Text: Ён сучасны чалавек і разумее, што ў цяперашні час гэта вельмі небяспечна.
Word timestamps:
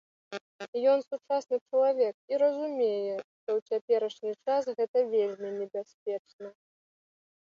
Ён 0.91 0.99
сучасны 1.09 1.57
чалавек 1.69 2.15
і 2.33 2.39
разумее, 2.43 3.17
што 3.33 3.49
ў 3.57 3.59
цяперашні 3.73 4.31
час 4.47 4.63
гэта 4.77 4.97
вельмі 5.13 5.49
небяспечна. 5.59 6.47